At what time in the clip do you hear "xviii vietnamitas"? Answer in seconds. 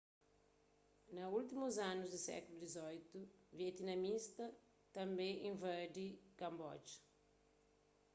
2.75-4.49